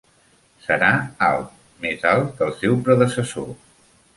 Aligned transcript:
Serà 0.67 0.87
alt, 1.27 1.53
més 1.85 2.07
alt 2.13 2.33
que 2.39 2.47
el 2.49 2.57
seu 2.63 2.75
predecessor. 2.89 3.53